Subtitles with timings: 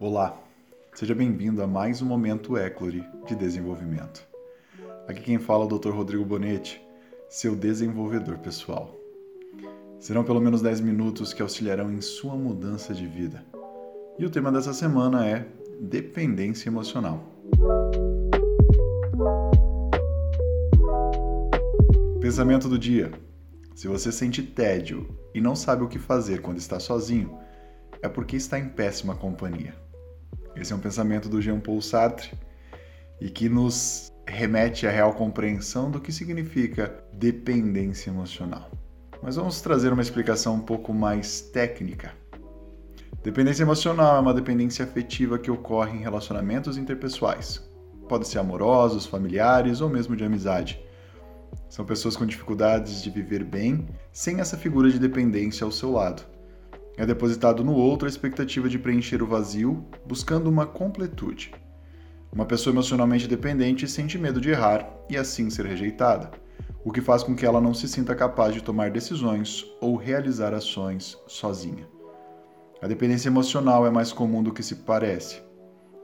[0.00, 0.40] Olá,
[0.94, 4.24] seja bem-vindo a mais um Momento Eclore de Desenvolvimento.
[5.08, 5.90] Aqui quem fala é o Dr.
[5.90, 6.80] Rodrigo Bonetti,
[7.28, 8.94] seu desenvolvedor pessoal.
[9.98, 13.44] Serão pelo menos 10 minutos que auxiliarão em sua mudança de vida.
[14.16, 15.48] E o tema dessa semana é
[15.80, 17.20] dependência emocional.
[22.20, 23.10] Pensamento do dia.
[23.74, 27.36] Se você sente tédio e não sabe o que fazer quando está sozinho,
[28.00, 29.87] é porque está em péssima companhia.
[30.56, 32.32] Esse é um pensamento do Jean-Paul Sartre
[33.20, 38.70] e que nos remete à real compreensão do que significa dependência emocional.
[39.22, 42.12] Mas vamos trazer uma explicação um pouco mais técnica.
[43.22, 47.68] Dependência emocional é uma dependência afetiva que ocorre em relacionamentos interpessoais.
[48.08, 50.80] Pode ser amorosos, familiares ou mesmo de amizade.
[51.68, 56.22] São pessoas com dificuldades de viver bem sem essa figura de dependência ao seu lado
[56.98, 61.52] é depositado no outro a expectativa de preencher o vazio, buscando uma completude.
[62.32, 66.32] Uma pessoa emocionalmente dependente sente medo de errar e assim ser rejeitada,
[66.84, 70.52] o que faz com que ela não se sinta capaz de tomar decisões ou realizar
[70.52, 71.88] ações sozinha.
[72.82, 75.40] A dependência emocional é mais comum do que se parece.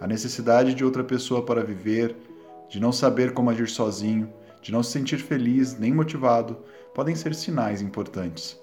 [0.01, 2.17] A necessidade de outra pessoa para viver,
[2.69, 6.56] de não saber como agir sozinho, de não se sentir feliz nem motivado,
[6.95, 8.56] podem ser sinais importantes.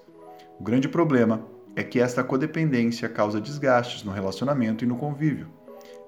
[0.58, 5.48] O grande problema é que esta codependência causa desgastes no relacionamento e no convívio,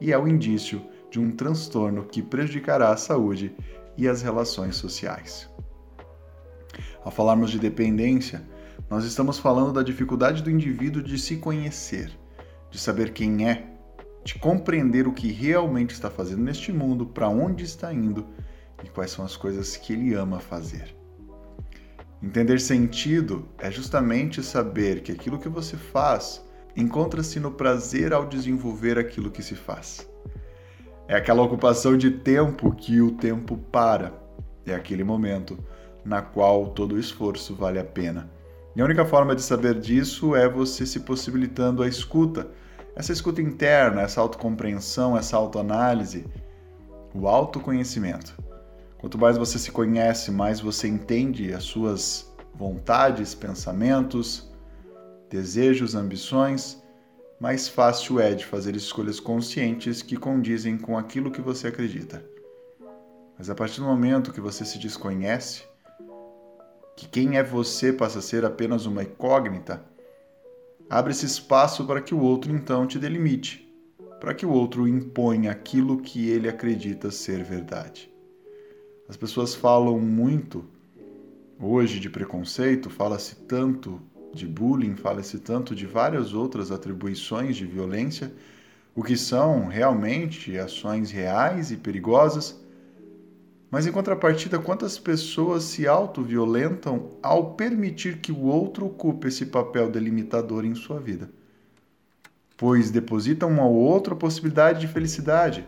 [0.01, 3.55] e é o indício de um transtorno que prejudicará a saúde
[3.97, 5.49] e as relações sociais.
[7.05, 8.43] Ao falarmos de dependência,
[8.91, 12.11] nós estamos falando da dificuldade do indivíduo de se conhecer,
[12.71, 13.67] de saber quem é,
[14.25, 18.27] de compreender o que realmente está fazendo neste mundo, para onde está indo
[18.83, 20.95] e quais são as coisas que ele ama fazer.
[22.25, 26.43] Entender sentido é justamente saber que aquilo que você faz
[26.75, 30.09] encontra-se no prazer ao desenvolver aquilo que se faz.
[31.07, 34.15] É aquela ocupação de tempo que o tempo para.
[34.65, 35.59] É aquele momento
[36.03, 38.31] na qual todo esforço vale a pena.
[38.75, 42.49] E a única forma de saber disso é você se possibilitando a escuta,
[42.97, 46.25] essa escuta interna, essa autocompreensão, essa autoanálise,
[47.15, 48.35] o autoconhecimento.
[49.05, 54.51] Quanto mais você se conhece, mais você entende as suas vontades, pensamentos,
[55.29, 56.83] desejos, ambições,
[57.39, 62.25] mais fácil é de fazer escolhas conscientes que condizem com aquilo que você acredita.
[63.37, 65.65] Mas a partir do momento que você se desconhece,
[66.97, 69.85] que quem é você passa a ser apenas uma incógnita,
[70.89, 73.71] abre-se espaço para que o outro então te delimite,
[74.19, 78.14] para que o outro imponha aquilo que ele acredita ser verdade.
[79.15, 80.65] As pessoas falam muito
[81.61, 84.01] hoje de preconceito, fala-se tanto
[84.33, 88.33] de bullying, fala-se tanto de várias outras atribuições de violência,
[88.93, 92.61] o que são realmente ações reais e perigosas.
[93.71, 99.93] Mas em contrapartida, quantas pessoas se autoviolentam ao permitir que o outro ocupe esse papel
[99.93, 101.31] delimitador em sua vida?
[102.57, 105.65] Pois depositam um ao outro a possibilidade de felicidade,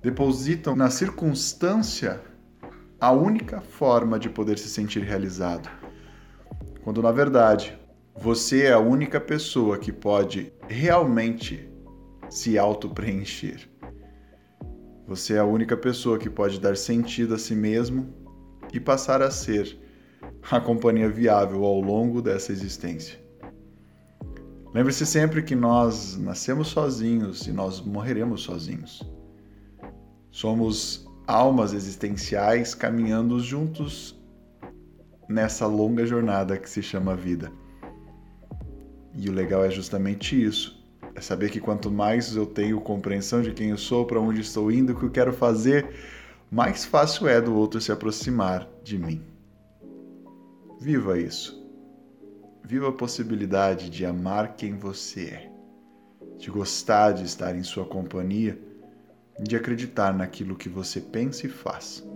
[0.00, 2.29] depositam na circunstância
[3.00, 5.70] a única forma de poder se sentir realizado.
[6.84, 7.78] Quando na verdade
[8.14, 11.66] você é a única pessoa que pode realmente
[12.28, 13.68] se auto-preencher.
[15.06, 18.14] Você é a única pessoa que pode dar sentido a si mesmo
[18.72, 19.78] e passar a ser
[20.50, 23.18] a companhia viável ao longo dessa existência.
[24.74, 29.02] Lembre-se sempre que nós nascemos sozinhos e nós morreremos sozinhos.
[30.30, 34.20] Somos almas existenciais caminhando juntos
[35.28, 37.52] nessa longa jornada que se chama vida.
[39.14, 40.78] E o legal é justamente isso.
[41.14, 44.72] É saber que quanto mais eu tenho compreensão de quem eu sou, para onde estou
[44.72, 45.94] indo, o que eu quero fazer,
[46.50, 49.22] mais fácil é do outro se aproximar de mim.
[50.80, 51.60] Viva isso.
[52.64, 55.52] Viva a possibilidade de amar quem você é,
[56.38, 58.69] de gostar de estar em sua companhia
[59.42, 62.06] de acreditar naquilo que você pensa e faz.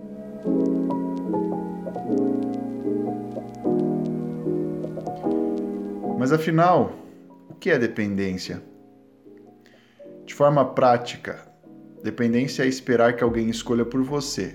[6.19, 6.93] Mas afinal,
[7.49, 8.63] o que é dependência?
[10.25, 11.47] De forma prática,
[12.03, 14.55] dependência é esperar que alguém escolha por você,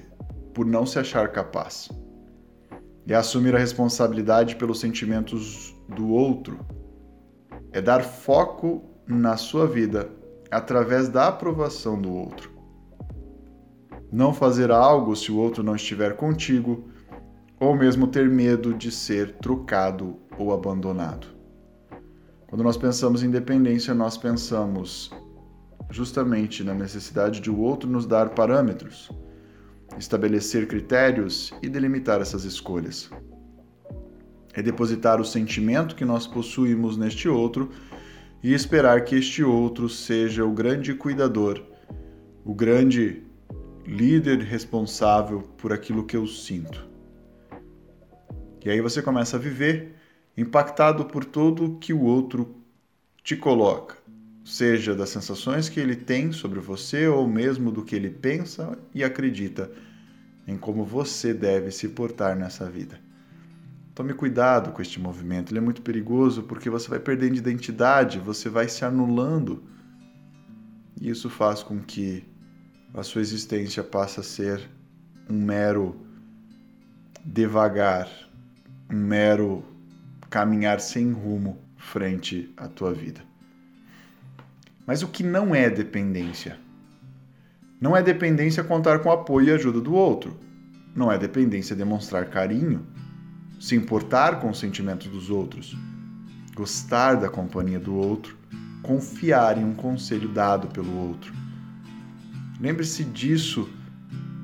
[0.54, 1.90] por não se achar capaz.
[3.08, 6.60] É assumir a responsabilidade pelos sentimentos do outro.
[7.72, 10.10] É dar foco na sua vida
[10.52, 12.59] através da aprovação do outro
[14.12, 16.90] não fazer algo se o outro não estiver contigo,
[17.60, 21.28] ou mesmo ter medo de ser trocado ou abandonado.
[22.48, 25.12] Quando nós pensamos em dependência, nós pensamos
[25.92, 29.12] justamente na necessidade de o outro nos dar parâmetros,
[29.98, 33.10] estabelecer critérios e delimitar essas escolhas.
[34.54, 37.70] É depositar o sentimento que nós possuímos neste outro
[38.42, 41.62] e esperar que este outro seja o grande cuidador,
[42.44, 43.29] o grande
[43.90, 46.88] líder responsável por aquilo que eu sinto.
[48.64, 49.96] E aí você começa a viver
[50.38, 52.56] impactado por tudo que o outro
[53.24, 53.98] te coloca,
[54.46, 59.04] seja das sensações que ele tem sobre você ou mesmo do que ele pensa e
[59.04, 59.72] acredita
[60.48, 63.00] em como você deve se portar nessa vida.
[63.96, 68.50] Tome cuidado com este movimento, ele é muito perigoso porque você vai perdendo identidade, você
[68.50, 69.64] vai se anulando.
[71.02, 72.24] E isso faz com que
[72.94, 74.70] a sua existência passe a ser
[75.30, 75.96] um mero
[77.24, 78.10] devagar,
[78.90, 79.64] um mero
[80.30, 83.22] caminhar sem rumo frente à tua vida.
[84.86, 86.58] Mas o que não é dependência?
[87.80, 90.36] Não é dependência contar com apoio e ajuda do outro.
[90.96, 92.86] Não é dependência demonstrar carinho,
[93.60, 95.78] se importar com os sentimentos dos outros,
[96.56, 98.36] gostar da companhia do outro,
[98.82, 101.32] confiar em um conselho dado pelo outro.
[102.60, 103.70] Lembre-se disso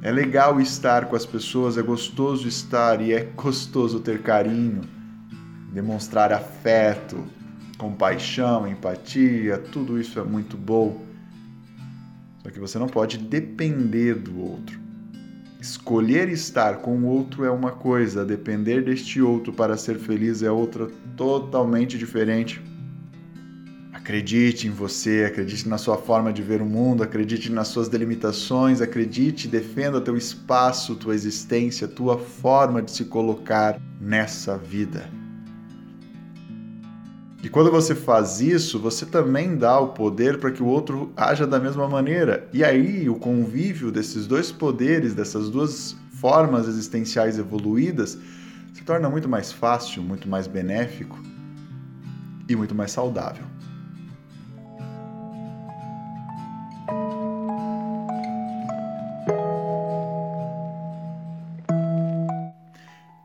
[0.02, 4.82] é legal estar com as pessoas, é gostoso estar e é gostoso ter carinho,
[5.74, 7.26] demonstrar afeto,
[7.78, 11.04] compaixão, empatia, tudo isso é muito bom.
[12.44, 14.80] Só que você não pode depender do outro.
[15.60, 20.52] Escolher estar com o outro é uma coisa, depender deste outro para ser feliz é
[20.52, 22.62] outra totalmente diferente.
[24.06, 28.80] Acredite em você, acredite na sua forma de ver o mundo, acredite nas suas delimitações,
[28.80, 35.10] acredite, defenda teu espaço, tua existência, tua forma de se colocar nessa vida.
[37.42, 41.48] E quando você faz isso, você também dá o poder para que o outro haja
[41.48, 42.48] da mesma maneira.
[42.54, 48.19] E aí, o convívio desses dois poderes, dessas duas formas existenciais evoluídas,
[48.72, 51.19] se torna muito mais fácil, muito mais benéfico
[52.48, 53.55] e muito mais saudável.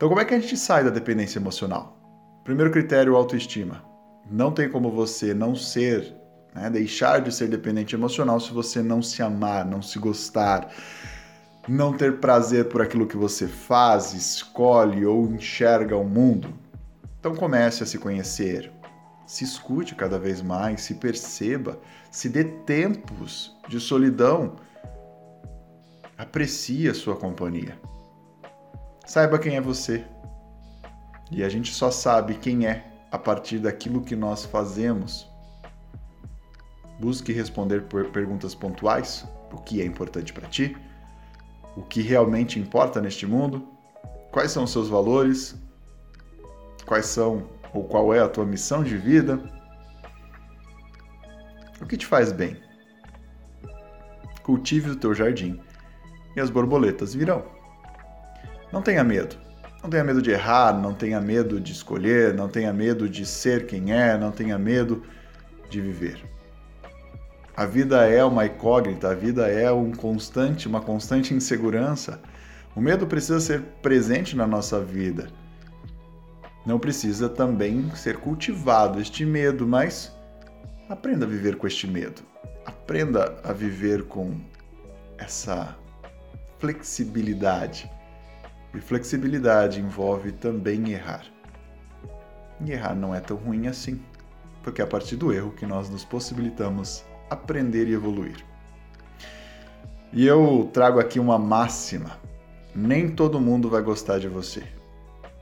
[0.00, 1.94] Então, como é que a gente sai da dependência emocional?
[2.42, 3.84] Primeiro critério, autoestima.
[4.30, 6.16] Não tem como você não ser,
[6.54, 10.72] né, deixar de ser dependente emocional se você não se amar, não se gostar,
[11.68, 16.48] não ter prazer por aquilo que você faz, escolhe ou enxerga o mundo.
[17.18, 18.72] Então comece a se conhecer,
[19.26, 21.78] se escute cada vez mais, se perceba,
[22.10, 24.56] se dê tempos de solidão.
[26.16, 27.78] Aprecie a sua companhia.
[29.10, 30.04] Saiba quem é você.
[31.32, 35.28] E a gente só sabe quem é a partir daquilo que nós fazemos.
[37.00, 40.76] Busque responder por perguntas pontuais: o que é importante para ti?
[41.76, 43.66] O que realmente importa neste mundo?
[44.30, 45.56] Quais são os seus valores?
[46.86, 49.42] Quais são ou qual é a tua missão de vida?
[51.80, 52.62] O que te faz bem?
[54.44, 55.60] Cultive o teu jardim
[56.36, 57.58] e as borboletas virão.
[58.72, 59.36] Não tenha medo.
[59.82, 63.66] Não tenha medo de errar, não tenha medo de escolher, não tenha medo de ser
[63.66, 65.02] quem é, não tenha medo
[65.70, 66.22] de viver.
[67.56, 72.20] A vida é uma incógnita, a vida é um constante, uma constante insegurança.
[72.76, 75.28] O medo precisa ser presente na nossa vida.
[76.66, 80.14] Não precisa também ser cultivado este medo, mas
[80.90, 82.22] aprenda a viver com este medo.
[82.66, 84.38] Aprenda a viver com
[85.18, 85.74] essa
[86.58, 87.90] flexibilidade
[88.74, 91.24] e flexibilidade envolve também errar.
[92.64, 94.00] E errar não é tão ruim assim,
[94.62, 98.44] porque é a partir do erro que nós nos possibilitamos aprender e evoluir.
[100.12, 102.18] E eu trago aqui uma máxima:
[102.74, 104.62] nem todo mundo vai gostar de você.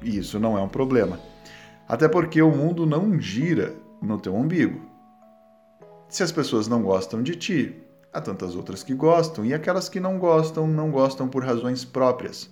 [0.02, 1.18] E isso não é um problema.
[1.88, 4.80] Até porque o mundo não gira no teu umbigo.
[6.08, 7.76] Se as pessoas não gostam de ti,
[8.12, 12.50] há tantas outras que gostam, e aquelas que não gostam, não gostam por razões próprias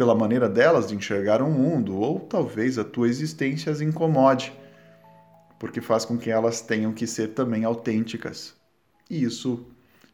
[0.00, 4.50] pela maneira delas de enxergar o mundo, ou talvez a tua existência as incomode,
[5.58, 8.54] porque faz com que elas tenham que ser também autênticas.
[9.10, 9.66] E isso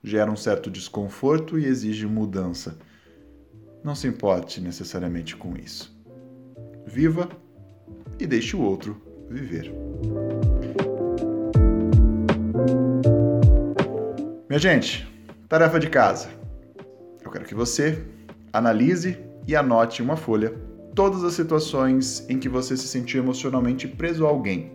[0.03, 2.77] gera um certo desconforto e exige mudança.
[3.85, 5.97] Não se importe necessariamente com isso.
[6.85, 7.29] Viva
[8.19, 9.01] e deixe o outro
[9.31, 9.73] viver.
[14.49, 15.07] Minha gente,
[15.49, 16.29] tarefa de casa.
[17.23, 18.05] Eu quero que você
[18.53, 20.55] analise e anote uma folha
[20.95, 24.73] todas as situações em que você se sentiu emocionalmente preso a alguém.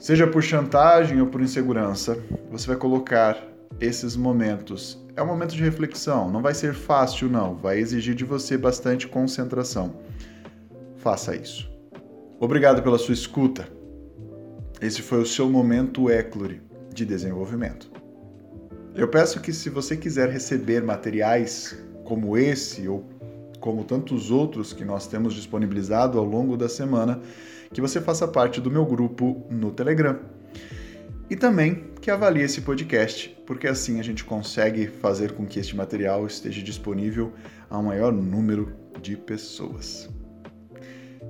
[0.00, 2.18] Seja por chantagem ou por insegurança,
[2.50, 3.36] você vai colocar
[3.78, 4.98] esses momentos.
[5.14, 9.06] É um momento de reflexão, não vai ser fácil, não, vai exigir de você bastante
[9.06, 9.94] concentração.
[10.96, 11.70] Faça isso.
[12.40, 13.68] Obrigado pela sua escuta.
[14.80, 16.60] Esse foi o seu momento Eclore
[16.92, 17.90] de desenvolvimento.
[18.94, 23.04] Eu peço que, se você quiser receber materiais como esse ou
[23.62, 27.20] como tantos outros que nós temos disponibilizado ao longo da semana,
[27.72, 30.18] que você faça parte do meu grupo no Telegram.
[31.30, 35.76] E também que avalie esse podcast, porque assim a gente consegue fazer com que este
[35.76, 37.32] material esteja disponível
[37.70, 40.10] a um maior número de pessoas.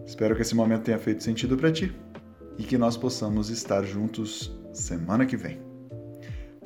[0.06, 1.94] Espero que esse momento tenha feito sentido para ti
[2.58, 5.60] e que nós possamos estar juntos semana que vem.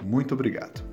[0.05, 0.85] Muito obrigado.